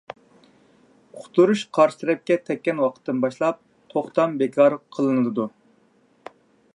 ئۇقتۇرۇش 1.17 1.63
قارشى 1.77 1.99
تەرەپكە 2.03 2.37
تەگكەن 2.47 2.81
ۋاقىتتىن 2.85 3.21
باشلاپ 3.27 3.61
توختام 3.95 4.35
بىكار 4.43 4.77
قىلىنىدۇ. 4.97 5.47